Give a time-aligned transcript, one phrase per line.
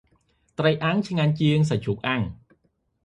[0.57, 2.21] ត្រីអាំង ឆ្ងាញ់ជាង សាច់ជ្រូកអាំង។